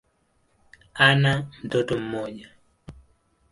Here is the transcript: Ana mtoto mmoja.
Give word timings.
Ana 1.09 1.47
mtoto 1.63 1.97
mmoja. 1.99 2.49